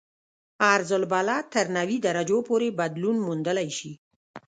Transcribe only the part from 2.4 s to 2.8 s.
پورې